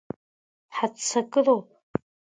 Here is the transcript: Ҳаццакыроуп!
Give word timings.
Ҳаццакыроуп! 0.75 1.67